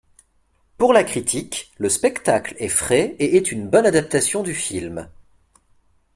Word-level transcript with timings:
Pour 0.79 0.93
la 0.93 1.03
critique, 1.03 1.71
le 1.77 1.87
spectacle 1.87 2.55
est 2.57 2.69
frais 2.69 3.15
et 3.19 3.37
est 3.37 3.51
une 3.51 3.69
bonne 3.69 3.85
adaptation 3.85 4.41
du 4.41 4.55
film. 4.55 5.07